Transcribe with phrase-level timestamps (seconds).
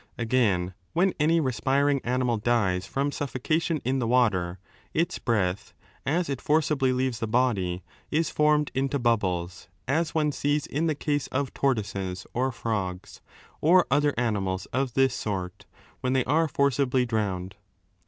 [0.17, 4.57] Again, when any respiring animal dies 471 d from suffocation in the water,
[4.95, 5.75] its breath,
[6.07, 10.95] as it forcibly leaves the body, is formed into bubbles, as one sees in the
[10.95, 13.21] case of tortoises or firogs,
[13.61, 15.67] or other animals of this sort,
[15.99, 17.53] when they are forcibly drowned.